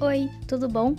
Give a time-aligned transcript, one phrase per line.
[0.00, 0.94] Oi, tudo bom?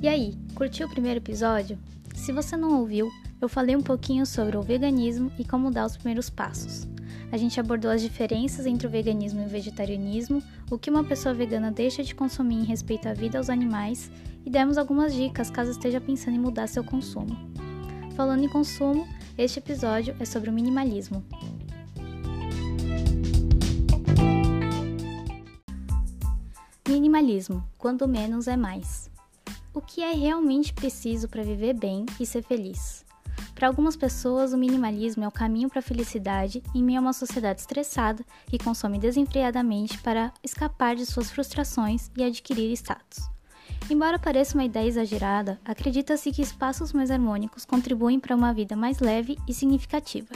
[0.00, 1.78] E aí, curtiu o primeiro episódio?
[2.14, 5.98] Se você não ouviu, eu falei um pouquinho sobre o veganismo e como dar os
[5.98, 6.88] primeiros passos.
[7.30, 11.34] A gente abordou as diferenças entre o veganismo e o vegetarianismo, o que uma pessoa
[11.34, 14.10] vegana deixa de consumir em respeito à vida aos animais
[14.46, 17.36] e demos algumas dicas caso esteja pensando em mudar seu consumo.
[18.16, 21.22] Falando em consumo, este episódio é sobre o minimalismo.
[27.10, 29.10] Minimalismo, quando menos é mais.
[29.74, 33.04] O que é realmente preciso para viver bem e ser feliz?
[33.52, 37.12] Para algumas pessoas, o minimalismo é o caminho para a felicidade em meio a uma
[37.12, 43.28] sociedade estressada que consome desenfreadamente para escapar de suas frustrações e adquirir status.
[43.90, 49.00] Embora pareça uma ideia exagerada, acredita-se que espaços mais harmônicos contribuem para uma vida mais
[49.00, 50.32] leve e significativa.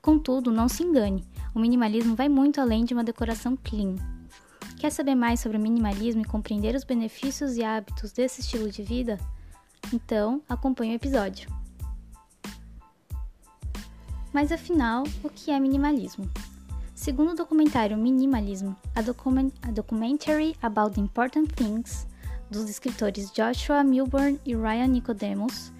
[0.00, 3.96] Contudo, não se engane, o minimalismo vai muito além de uma decoração clean.
[4.78, 8.82] Quer saber mais sobre o minimalismo e compreender os benefícios e hábitos desse estilo de
[8.82, 9.18] vida?
[9.92, 11.50] Então, acompanhe o episódio.
[14.32, 16.30] Mas afinal, o que é minimalismo?
[16.94, 22.06] Segundo o documentário Minimalism, a, document a Documentary About the Important Things,
[22.50, 25.72] dos escritores Joshua Milburn e Ryan Nicodemus,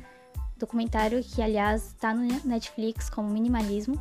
[0.58, 4.00] documentário que, aliás, está no Netflix como Minimalismo,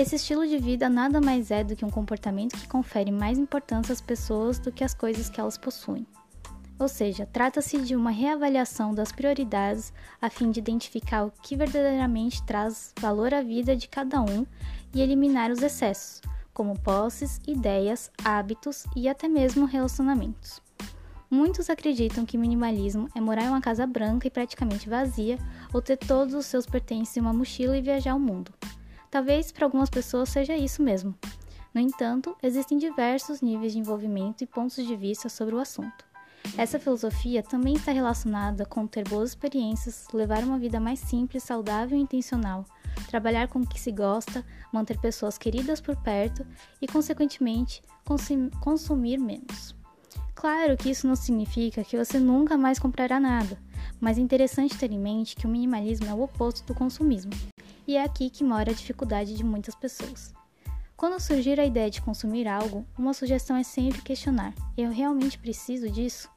[0.00, 3.92] esse estilo de vida nada mais é do que um comportamento que confere mais importância
[3.92, 6.06] às pessoas do que às coisas que elas possuem.
[6.78, 12.40] Ou seja, trata-se de uma reavaliação das prioridades a fim de identificar o que verdadeiramente
[12.44, 14.46] traz valor à vida de cada um
[14.94, 16.22] e eliminar os excessos,
[16.54, 20.62] como posses, ideias, hábitos e até mesmo relacionamentos.
[21.28, 25.36] Muitos acreditam que minimalismo é morar em uma casa branca e praticamente vazia
[25.74, 28.52] ou ter todos os seus pertences em uma mochila e viajar ao mundo.
[29.10, 31.14] Talvez para algumas pessoas seja isso mesmo.
[31.74, 36.04] No entanto, existem diversos níveis de envolvimento e pontos de vista sobre o assunto.
[36.56, 41.96] Essa filosofia também está relacionada com ter boas experiências, levar uma vida mais simples, saudável
[41.96, 42.64] e intencional,
[43.08, 46.46] trabalhar com o que se gosta, manter pessoas queridas por perto
[46.80, 47.82] e, consequentemente,
[48.60, 49.74] consumir menos.
[50.34, 53.58] Claro que isso não significa que você nunca mais comprará nada,
[54.00, 57.32] mas é interessante ter em mente que o minimalismo é o oposto do consumismo.
[57.88, 60.34] E é aqui que mora a dificuldade de muitas pessoas.
[60.94, 65.90] Quando surgir a ideia de consumir algo, uma sugestão é sempre questionar: eu realmente preciso
[65.90, 66.28] disso?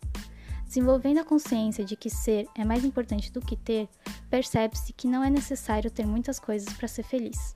[0.66, 3.90] Desenvolvendo a consciência de que ser é mais importante do que ter,
[4.30, 7.54] percebe-se que não é necessário ter muitas coisas para ser feliz.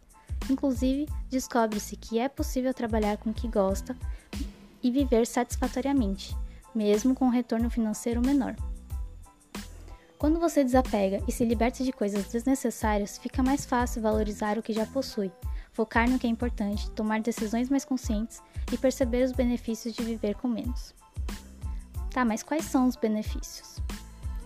[0.49, 3.95] Inclusive, descobre-se que é possível trabalhar com o que gosta
[4.83, 6.35] e viver satisfatoriamente,
[6.75, 8.57] mesmo com um retorno financeiro menor.
[10.17, 14.73] Quando você desapega e se liberta de coisas desnecessárias, fica mais fácil valorizar o que
[14.73, 15.31] já possui,
[15.73, 20.35] focar no que é importante, tomar decisões mais conscientes e perceber os benefícios de viver
[20.35, 20.95] com menos.
[22.11, 23.75] Tá, mas quais são os benefícios?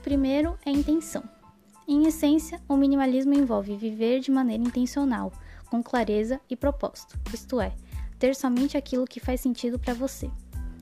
[0.01, 1.23] primeiro é intenção.
[1.87, 5.31] Em essência, o minimalismo envolve viver de maneira intencional,
[5.69, 7.75] com clareza e propósito, isto é,
[8.17, 10.31] ter somente aquilo que faz sentido para você.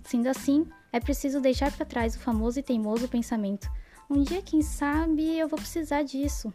[0.05, 3.69] Sendo assim, é preciso deixar para trás o famoso e teimoso pensamento
[4.09, 6.53] um dia, quem sabe, eu vou precisar disso.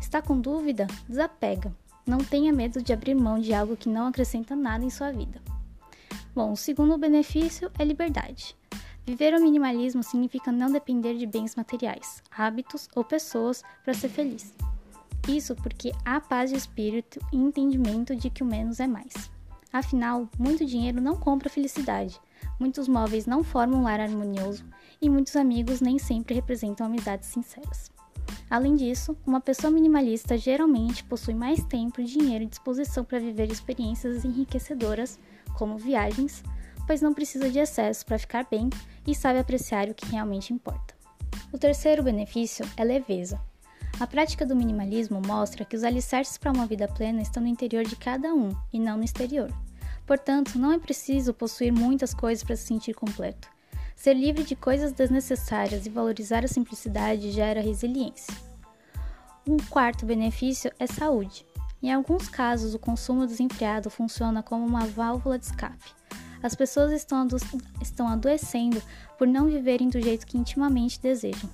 [0.00, 0.86] Está com dúvida?
[1.08, 1.74] Desapega.
[2.06, 5.42] Não tenha medo de abrir mão de algo que não acrescenta nada em sua vida.
[6.34, 8.56] Bom, o segundo benefício é liberdade.
[9.04, 14.54] Viver o minimalismo significa não depender de bens materiais, hábitos ou pessoas para ser feliz.
[15.28, 19.30] Isso porque há paz de espírito e entendimento de que o menos é mais.
[19.72, 22.18] Afinal, muito dinheiro não compra felicidade,
[22.58, 24.64] muitos móveis não formam um lar harmonioso
[25.00, 27.90] e muitos amigos nem sempre representam amizades sinceras.
[28.50, 34.24] Além disso, uma pessoa minimalista geralmente possui mais tempo, dinheiro e disposição para viver experiências
[34.24, 35.18] enriquecedoras,
[35.56, 36.42] como viagens,
[36.86, 38.70] pois não precisa de excesso para ficar bem
[39.06, 40.94] e sabe apreciar o que realmente importa.
[41.52, 43.40] O terceiro benefício é leveza.
[44.00, 47.84] A prática do minimalismo mostra que os alicerces para uma vida plena estão no interior
[47.84, 49.52] de cada um e não no exterior.
[50.08, 53.46] Portanto, não é preciso possuir muitas coisas para se sentir completo.
[53.94, 58.34] Ser livre de coisas desnecessárias e valorizar a simplicidade gera resiliência.
[59.46, 61.44] Um quarto benefício é saúde.
[61.82, 65.92] Em alguns casos, o consumo desenfreado funciona como uma válvula de escape.
[66.42, 67.36] As pessoas estão, ado
[67.82, 68.82] estão adoecendo
[69.18, 71.50] por não viverem do jeito que intimamente desejam.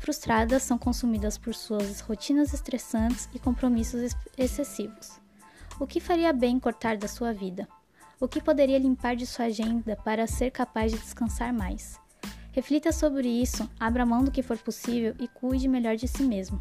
[0.00, 5.12] Frustradas, são consumidas por suas rotinas estressantes e compromissos excessivos.
[5.78, 7.68] O que faria bem cortar da sua vida?
[8.20, 11.98] O que poderia limpar de sua agenda para ser capaz de descansar mais?
[12.52, 16.60] Reflita sobre isso, abra mão do que for possível e cuide melhor de si mesmo.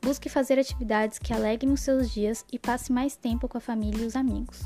[0.00, 4.02] Busque fazer atividades que alegrem os seus dias e passe mais tempo com a família
[4.02, 4.62] e os amigos.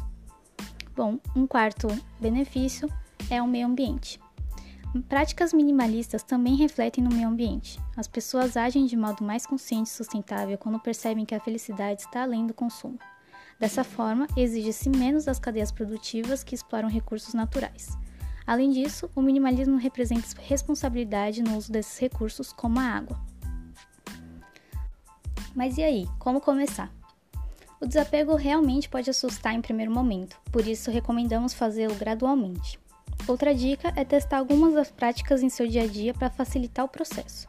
[0.94, 1.88] Bom, um quarto
[2.20, 2.88] benefício
[3.28, 4.20] é o meio ambiente.
[5.08, 7.78] Práticas minimalistas também refletem no meio ambiente.
[7.96, 12.22] As pessoas agem de modo mais consciente e sustentável quando percebem que a felicidade está
[12.22, 12.98] além do consumo.
[13.58, 17.96] Dessa forma, exige-se menos das cadeias produtivas que exploram recursos naturais.
[18.46, 23.18] Além disso, o minimalismo representa responsabilidade no uso desses recursos, como a água.
[25.54, 26.92] Mas e aí, como começar?
[27.80, 32.78] O desapego realmente pode assustar em primeiro momento, por isso recomendamos fazê-lo gradualmente.
[33.26, 36.88] Outra dica é testar algumas das práticas em seu dia a dia para facilitar o
[36.88, 37.48] processo.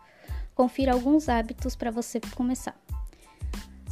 [0.56, 2.76] Confira alguns hábitos para você começar.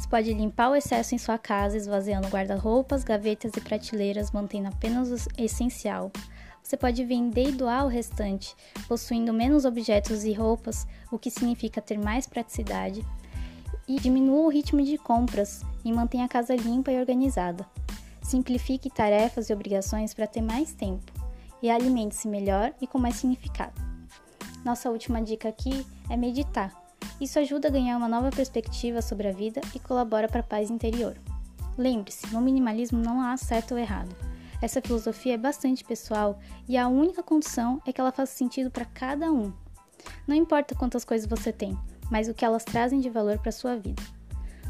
[0.06, 5.10] Você pode limpar o excesso em sua casa, esvaziando guarda-roupas, gavetas e prateleiras, mantendo apenas
[5.10, 6.12] o essencial.
[6.62, 8.54] Você pode vender e doar o restante,
[8.86, 13.04] possuindo menos objetos e roupas, o que significa ter mais praticidade.
[13.88, 17.66] E diminua o ritmo de compras e mantenha a casa limpa e organizada.
[18.22, 21.12] Simplifique tarefas e obrigações para ter mais tempo
[21.60, 23.74] e alimente-se melhor e com mais significado.
[24.64, 26.85] Nossa última dica aqui é meditar.
[27.20, 30.70] Isso ajuda a ganhar uma nova perspectiva sobre a vida e colabora para a paz
[30.70, 31.16] interior.
[31.78, 34.14] Lembre-se, no minimalismo não há certo ou errado.
[34.60, 38.84] Essa filosofia é bastante pessoal e a única condição é que ela faça sentido para
[38.84, 39.52] cada um.
[40.26, 41.78] Não importa quantas coisas você tem,
[42.10, 44.02] mas o que elas trazem de valor para sua vida.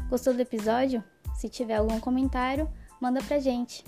[0.09, 1.03] Gostou do episódio?
[1.35, 2.69] Se tiver algum comentário,
[2.99, 3.83] manda pra gente.